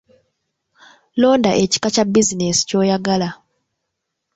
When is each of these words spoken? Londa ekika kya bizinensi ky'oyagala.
Londa 1.21 1.51
ekika 1.63 1.87
kya 1.95 2.03
bizinensi 2.11 2.61
ky'oyagala. 2.69 3.29